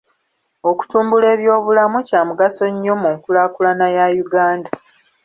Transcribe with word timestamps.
Okutumbula 0.69 1.27
ebyobulamu 1.35 1.97
kya 2.07 2.21
mugaso 2.27 2.63
nnyo 2.73 2.93
mu 3.01 3.11
kulaakulana 3.23 3.87
ya 3.95 4.05
Uganda. 4.25 4.69